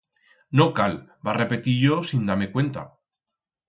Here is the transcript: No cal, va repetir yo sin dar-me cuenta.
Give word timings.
No 0.59 0.67
cal, 0.79 0.97
va 1.29 1.37
repetir 1.39 1.79
yo 1.85 2.01
sin 2.11 2.29
dar-me 2.33 2.53
cuenta. 2.59 2.91